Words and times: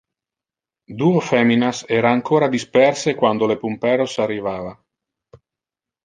Duo 0.99 1.19
feminas 1.31 1.77
era 1.99 2.09
ancora 2.11 2.53
disperse 2.57 3.09
quando 3.21 3.47
le 3.49 3.57
pumperos 3.63 4.13
arrivava. 4.25 4.73